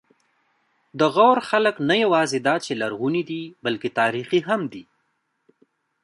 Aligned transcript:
د 0.99 1.01
غور 1.13 1.37
خلک 1.49 1.75
نه 1.89 1.95
یواځې 2.03 2.39
دا 2.47 2.55
چې 2.65 2.71
لرغوني 2.81 3.23
دي، 3.29 3.43
بلکې 3.65 3.89
تاریخي 3.99 4.39
هم 4.49 4.61
دي. 4.73 4.83